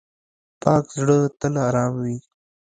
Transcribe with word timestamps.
پاک 0.61 0.85
زړه 0.97 1.17
تل 1.39 1.53
آرام 1.67 1.93
وي. 2.03 2.17